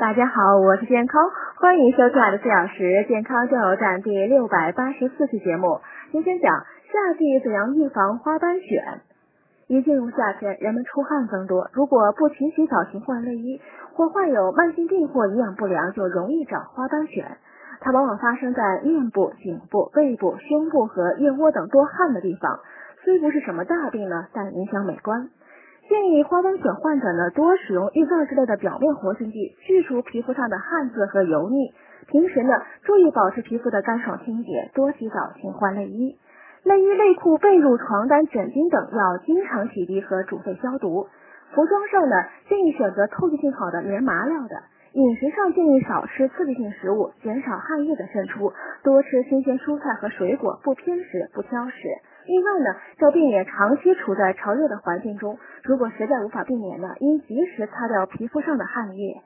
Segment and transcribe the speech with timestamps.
[0.00, 5.82] 大家好，我是健康，欢迎收看的四小时健康加油站第六百八十四期节目。
[6.10, 9.00] 今天讲夏季怎样预防花斑癣。
[9.66, 13.60] 一进入夏天，人们出汗增多，如果不勤洗澡、勤换内衣，
[13.92, 17.22] 或患有慢性病或营养不良，就容易长花斑癣。
[17.82, 22.60] 它往往发生在面部、颈部、背部、胸部和腋窝等多汗的地方。
[23.04, 25.28] 虽不是什么大病呢，但影响美观。
[25.90, 31.74] 建议花斑癣患者呢多使用浴皂之类的表面活性剂，去除皮肤上的汗渍和油腻。
[32.06, 32.54] 平时呢
[32.84, 36.16] 注意保持皮肤的干爽清洁，多洗澡，勤换内衣。
[36.62, 41.08] 内衣、内裤、被褥、床单、枕巾等要经常洗涤和煮沸消毒。
[41.52, 42.14] 服装上呢
[42.48, 44.62] 建议选择透气性好的棉麻料的。
[44.92, 48.52] 饮食上建议少吃刺激性食物，减少汗液的渗出，
[48.84, 51.74] 多吃新鲜蔬菜和水果，不偏食，不挑食。
[52.30, 55.36] 另外呢，要避免长期处在潮热的环境中。
[55.64, 59.20] 如果实在无法避免呢，应及时擦掉皮肤上的汗液。